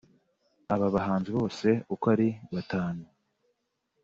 Aba 0.73 0.87
bahanzi 0.95 1.29
bose 1.37 1.67
uko 1.93 2.05
ari 2.13 2.27
batanu 2.55 3.03